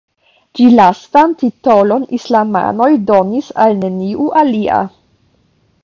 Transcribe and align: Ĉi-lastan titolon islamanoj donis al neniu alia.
Ĉi-lastan 0.59 1.35
titolon 1.41 2.07
islamanoj 2.19 2.89
donis 3.11 3.53
al 3.67 3.79
neniu 3.83 4.33
alia. 4.43 4.85